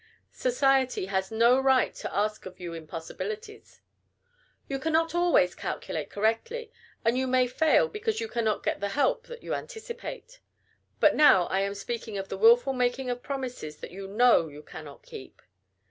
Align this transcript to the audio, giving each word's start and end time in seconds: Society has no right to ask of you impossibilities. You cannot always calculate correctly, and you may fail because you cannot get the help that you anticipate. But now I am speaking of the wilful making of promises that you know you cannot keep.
Society 0.33 1.05
has 1.05 1.29
no 1.29 1.59
right 1.59 1.93
to 1.93 2.11
ask 2.11 2.47
of 2.47 2.59
you 2.59 2.73
impossibilities. 2.73 3.81
You 4.67 4.79
cannot 4.79 5.13
always 5.13 5.53
calculate 5.53 6.09
correctly, 6.09 6.71
and 7.05 7.15
you 7.19 7.27
may 7.27 7.45
fail 7.45 7.87
because 7.87 8.19
you 8.19 8.27
cannot 8.27 8.63
get 8.63 8.79
the 8.79 8.89
help 8.97 9.27
that 9.27 9.43
you 9.43 9.53
anticipate. 9.53 10.39
But 10.99 11.13
now 11.15 11.45
I 11.49 11.59
am 11.59 11.75
speaking 11.75 12.17
of 12.17 12.29
the 12.29 12.37
wilful 12.39 12.73
making 12.73 13.11
of 13.11 13.21
promises 13.21 13.77
that 13.77 13.91
you 13.91 14.07
know 14.07 14.47
you 14.47 14.63
cannot 14.63 15.03
keep. 15.03 15.39